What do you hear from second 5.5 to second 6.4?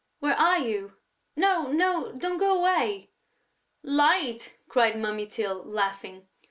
laughing.